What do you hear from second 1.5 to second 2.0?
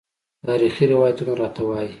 وايي.